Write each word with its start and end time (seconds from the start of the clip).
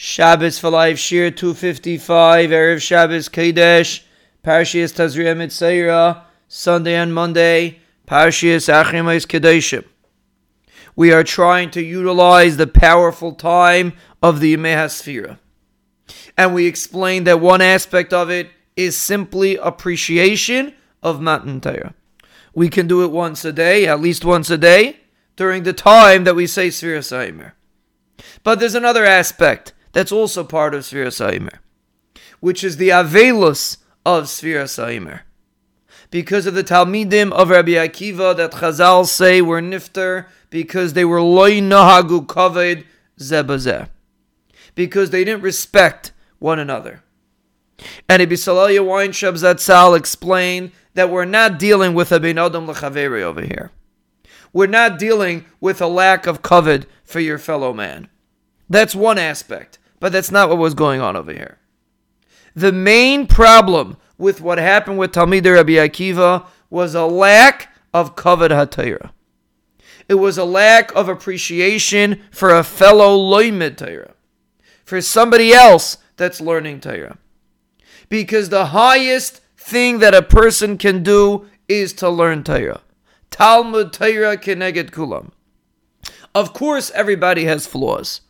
Shabbos 0.00 0.60
for 0.60 0.70
Life 0.70 0.96
Shiur 0.96 1.34
255, 1.34 2.50
Erev 2.50 2.80
Shabbos 2.80 3.28
Kodesh, 3.28 4.04
Parashias 4.44 4.92
Tazria 4.92 5.34
Mitzayra, 5.34 6.22
Sunday 6.46 6.94
and 6.94 7.12
Monday, 7.12 7.80
Parashias 8.06 8.72
Achimais 8.72 9.26
Kedeshim. 9.26 9.84
We 10.94 11.12
are 11.12 11.24
trying 11.24 11.72
to 11.72 11.82
utilize 11.82 12.56
the 12.56 12.68
powerful 12.68 13.32
time 13.32 13.92
of 14.22 14.38
the 14.38 14.56
Yemei 14.56 15.36
And 16.36 16.54
we 16.54 16.66
explained 16.66 17.26
that 17.26 17.40
one 17.40 17.60
aspect 17.60 18.12
of 18.12 18.30
it 18.30 18.50
is 18.76 18.96
simply 18.96 19.56
appreciation 19.56 20.74
of 21.02 21.20
Matan 21.20 21.60
Torah. 21.60 21.96
We 22.54 22.68
can 22.68 22.86
do 22.86 23.02
it 23.02 23.10
once 23.10 23.44
a 23.44 23.52
day, 23.52 23.88
at 23.88 24.00
least 24.00 24.24
once 24.24 24.48
a 24.48 24.58
day, 24.58 25.00
during 25.34 25.64
the 25.64 25.72
time 25.72 26.22
that 26.22 26.36
we 26.36 26.46
say 26.46 26.68
Sfira 26.68 27.00
Saimer. 27.00 27.54
But 28.44 28.60
there's 28.60 28.76
another 28.76 29.04
aspect 29.04 29.72
that's 29.92 30.12
also 30.12 30.44
part 30.44 30.74
of 30.74 30.82
Sfira 30.82 31.08
Saimer, 31.08 31.58
which 32.40 32.62
is 32.62 32.76
the 32.76 32.90
Avelus 32.90 33.78
of 34.04 34.24
Sfira 34.24 34.64
Saimer. 34.64 35.20
Because 36.10 36.46
of 36.46 36.54
the 36.54 36.64
Talmidim 36.64 37.32
of 37.32 37.50
Rabbi 37.50 37.72
Akiva 37.72 38.34
that 38.36 38.52
Chazal 38.52 39.06
say 39.06 39.42
were 39.42 39.60
nifter 39.60 40.26
because 40.50 40.94
they 40.94 41.04
were 41.04 41.20
loy 41.20 41.60
nahagu 41.60 42.26
kaved 42.26 42.84
zebazeh. 43.18 43.88
Because 44.74 45.10
they 45.10 45.24
didn't 45.24 45.42
respect 45.42 46.12
one 46.38 46.58
another. 46.58 47.02
And 48.08 48.22
Ibn 48.22 48.36
Salalya 48.36 48.80
Weinshab 48.80 49.34
Zatzal 49.34 49.96
explained 49.96 50.72
that 50.94 51.10
we're 51.10 51.24
not 51.24 51.58
dealing 51.58 51.94
with 51.94 52.10
a 52.10 52.18
bin 52.18 52.38
adam 52.38 52.66
lechaveri 52.66 53.22
over 53.22 53.42
here. 53.42 53.70
We're 54.52 54.66
not 54.66 54.98
dealing 54.98 55.44
with 55.60 55.80
a 55.80 55.86
lack 55.86 56.26
of 56.26 56.42
kavod 56.42 56.86
for 57.04 57.20
your 57.20 57.38
fellow 57.38 57.72
man. 57.72 58.08
That's 58.68 58.94
one 58.94 59.18
aspect, 59.18 59.78
but 60.00 60.12
that's 60.12 60.30
not 60.30 60.48
what 60.48 60.58
was 60.58 60.74
going 60.74 61.00
on 61.00 61.16
over 61.16 61.32
here. 61.32 61.58
The 62.54 62.72
main 62.72 63.26
problem 63.26 63.96
with 64.18 64.40
what 64.40 64.58
happened 64.58 64.98
with 64.98 65.12
Talmid 65.12 65.44
Rabbi 65.44 65.72
Akiva 65.72 66.46
was 66.70 66.94
a 66.94 67.06
lack 67.06 67.72
of 67.94 68.16
kavod 68.16 68.50
hatayra. 68.50 69.10
It 70.08 70.14
was 70.14 70.38
a 70.38 70.44
lack 70.44 70.94
of 70.94 71.08
appreciation 71.08 72.22
for 72.30 72.50
a 72.50 72.64
fellow 72.64 73.16
loimid 73.16 73.76
Torah, 73.76 74.14
for 74.84 75.00
somebody 75.00 75.52
else 75.52 75.98
that's 76.16 76.40
learning 76.40 76.80
Torah. 76.80 77.18
Because 78.08 78.48
the 78.48 78.66
highest 78.66 79.40
thing 79.56 79.98
that 79.98 80.14
a 80.14 80.22
person 80.22 80.78
can 80.78 81.02
do 81.02 81.46
is 81.68 81.92
to 81.94 82.08
learn 82.08 82.42
Torah. 82.42 82.80
Talmud 83.30 83.92
Torah 83.92 84.38
keneged 84.38 84.90
kulam. 84.90 85.30
Of 86.34 86.54
course, 86.54 86.90
everybody 86.94 87.44
has 87.44 87.66
flaws. 87.66 88.22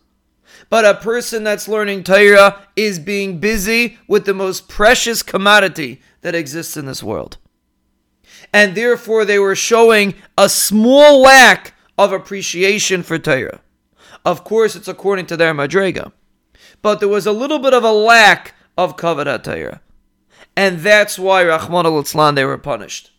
But 0.71 0.85
a 0.85 0.95
person 0.95 1.45
that's 1.45 1.69
learning 1.69 2.05
Torah 2.05 2.67
is 2.77 2.99
being 2.99 3.39
busy 3.39 3.99
with 4.07 4.25
the 4.25 4.35
most 4.35 4.69
precious 4.69 5.23
commodity 5.23 6.01
that 6.21 6.35
exists 6.35 6.77
in 6.77 6.87
this 6.87 7.03
world. 7.03 7.39
And 8.53 8.75
therefore, 8.75 9.25
they 9.25 9.39
were 9.39 9.55
showing 9.55 10.15
a 10.37 10.49
small 10.49 11.21
lack 11.21 11.75
of 11.97 12.13
appreciation 12.13 13.03
for 13.03 13.19
Torah. 13.19 13.61
Of 14.25 14.45
course, 14.45 14.77
it's 14.77 14.89
according 14.89 15.27
to 15.27 15.37
their 15.37 15.55
Madrega. 15.55 16.13
But 16.83 17.01
there 17.01 17.09
was 17.09 17.27
a 17.27 17.33
little 17.33 17.59
bit 17.59 17.75
of 17.75 17.85
a 17.85 17.93
lack 17.93 18.55
of 18.77 18.97
Kavod 18.97 19.43
Torah. 19.43 19.81
And 20.57 20.81
that's 20.81 21.19
why, 21.19 21.45
Rahman 21.45 21.87
al 21.87 22.33
they 22.33 22.45
were 22.45 22.59
punished 22.59 23.13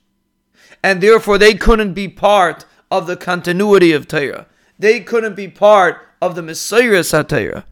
and 0.83 1.01
therefore 1.01 1.37
they 1.37 1.53
couldn't 1.53 1.93
be 1.93 2.07
part 2.07 2.65
of 2.91 3.07
the 3.07 3.17
continuity 3.17 3.91
of 3.91 4.07
Torah. 4.07 4.47
They 4.77 5.01
couldn't 5.01 5.35
be 5.35 5.47
part 5.47 6.01
of 6.21 6.35
the 6.35 6.41
Messiah 6.41 7.01
Satira. 7.01 7.63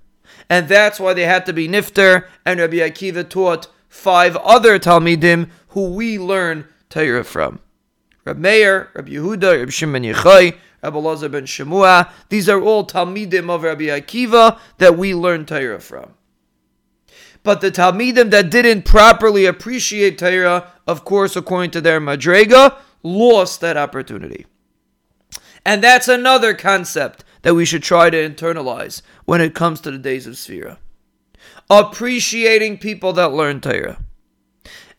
And 0.50 0.68
that's 0.68 1.00
why 1.00 1.14
they 1.14 1.26
had 1.26 1.46
to 1.48 1.54
be 1.54 1.68
Nifter, 1.68 2.26
and 2.46 2.60
Rabbi 2.60 2.78
Akiva 2.78 3.28
taught 3.28 3.68
five 3.90 4.36
other 4.38 4.80
Talmidim 4.80 5.50
who 5.70 5.94
we 5.94 6.18
learn 6.18 6.68
Torah 6.90 7.24
from. 7.24 7.60
Rabbi 8.26 8.40
Meir, 8.40 8.90
Rabbi 8.94 9.12
Yehuda, 9.12 9.60
Rabbi 9.60 9.72
Shimon 9.72 10.04
Yechai, 10.04 10.56
Rabbi 10.84 10.98
Lazar 11.00 11.30
ben 11.30 11.46
Shemua. 11.46 12.10
These 12.30 12.48
are 12.48 12.62
all 12.62 12.86
Talmidim 12.86 13.50
of 13.50 13.64
Rabbi 13.64 13.86
Akiva 13.86 14.60
that 14.78 14.98
we 14.98 15.14
learn 15.14 15.46
Torah 15.46 15.80
from. 15.80 16.14
But 17.44 17.62
the 17.62 17.72
Talmidim 17.72 18.30
that 18.32 18.50
didn't 18.50 18.84
properly 18.84 19.46
appreciate 19.46 20.18
Torah, 20.18 20.72
of 20.86 21.06
course, 21.06 21.36
according 21.36 21.72
to 21.72 21.82
their 21.82 22.00
Madrega, 22.00 22.78
lost 23.04 23.62
that 23.62 23.78
opportunity. 23.78 24.46
And 25.66 25.84
that's 25.84 26.08
another 26.08 26.54
concept 26.54 27.24
that 27.42 27.56
we 27.56 27.66
should 27.66 27.84
try 27.84 28.10
to 28.10 28.30
internalize 28.30 29.02
when 29.26 29.42
it 29.42 29.56
comes 29.56 29.82
to 29.82 29.92
the 29.92 29.98
days 29.98 30.28
of 30.28 30.34
Sphira. 30.34 30.78
Appreciating 31.70 32.78
people 32.78 33.14
that 33.14 33.34
learn 33.34 33.62
Torah. 33.62 34.00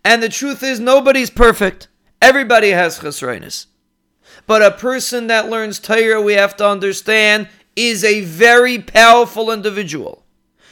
And 0.04 0.22
the 0.22 0.28
truth 0.28 0.62
is, 0.62 0.80
nobody's 0.80 1.30
perfect. 1.30 1.88
Everybody 2.22 2.70
has 2.70 3.00
chesroinus. 3.00 3.66
But 4.46 4.62
a 4.62 4.70
person 4.70 5.26
that 5.26 5.50
learns 5.50 5.78
Torah, 5.78 6.22
we 6.22 6.34
have 6.34 6.56
to 6.56 6.68
understand, 6.68 7.48
is 7.76 8.02
a 8.04 8.22
very 8.22 8.78
powerful 8.78 9.50
individual. 9.50 10.24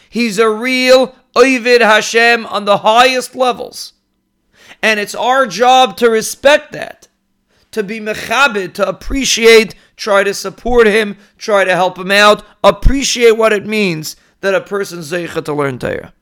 He's 0.09 0.39
a 0.39 0.49
real 0.49 1.15
Ovid 1.35 1.83
Hashem 1.83 2.47
on 2.47 2.65
the 2.65 2.79
highest 2.79 3.35
levels. 3.35 3.93
And 4.83 4.99
it's 4.99 5.15
our 5.15 5.47
job 5.47 5.97
to 5.99 6.09
respect 6.11 6.73
that 6.73 7.06
to 7.77 7.83
be 7.83 8.01
mechabit, 8.01 8.73
to 8.73 8.89
appreciate, 8.89 9.75
try 9.97 10.25
to 10.25 10.33
support 10.33 10.87
him, 10.87 11.15
try 11.37 11.63
to 11.63 11.75
help 11.75 11.99
him 11.99 12.11
out, 12.11 12.43
appreciate 12.65 13.33
what 13.33 13.53
it 13.53 13.67
means 13.67 14.17
that 14.41 14.55
a 14.55 14.63
person's 14.63 15.13
zeicha 15.13 15.45
to 15.45 15.53
learn 15.53 15.79
Torah. 15.79 16.15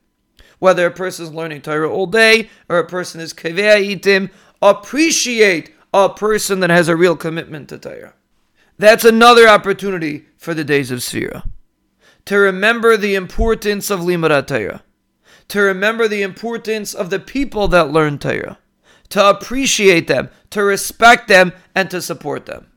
Whether 0.59 0.85
a 0.85 0.91
person 0.91 1.27
is 1.27 1.31
learning 1.31 1.61
Torah 1.61 1.89
all 1.89 2.07
day 2.07 2.49
or 2.67 2.77
a 2.77 2.85
person 2.85 3.21
is 3.21 3.33
kaveh 3.33 3.95
itim, 3.95 4.31
appreciate 4.61 5.73
a 5.93 6.09
person 6.09 6.59
that 6.59 6.71
has 6.71 6.89
a 6.89 6.97
real 6.97 7.15
commitment 7.15 7.69
to 7.69 7.77
Torah. 7.77 8.15
That's 8.77 9.05
another 9.05 9.47
opportunity 9.47 10.25
for 10.35 10.53
the 10.53 10.65
days 10.65 10.91
of 10.91 10.99
Sphira. 10.99 11.47
To 12.25 12.35
remember 12.35 12.97
the 12.97 13.15
importance 13.15 13.89
of 13.89 14.01
Limud 14.01 14.45
Torah. 14.45 14.83
To 15.47 15.61
remember 15.61 16.09
the 16.09 16.21
importance 16.21 16.93
of 16.93 17.11
the 17.11 17.19
people 17.19 17.69
that 17.69 17.91
learn 17.91 18.17
Torah 18.17 18.57
to 19.09 19.29
appreciate 19.29 20.07
them, 20.07 20.29
to 20.51 20.63
respect 20.63 21.27
them, 21.27 21.53
and 21.73 21.89
to 21.91 22.01
support 22.01 22.45
them. 22.45 22.67